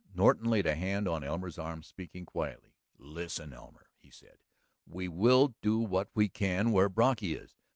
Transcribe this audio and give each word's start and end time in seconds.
Norton 0.15 0.49
laid 0.49 0.65
a 0.65 0.73
hand 0.73 1.07
on 1.07 1.23
Elmer's 1.23 1.59
arm, 1.59 1.83
speaking 1.83 2.25
quietly. 2.25 2.73
"Listen, 2.97 3.53
Elmer," 3.53 3.85
he 3.99 4.09
said. 4.09 4.39
"We 4.87 5.07
will 5.07 5.53
do 5.61 5.77
what 5.77 6.09
we 6.15 6.27
can 6.27 6.71
where 6.71 6.89
Brocky 6.89 7.35
is. 7.35 7.53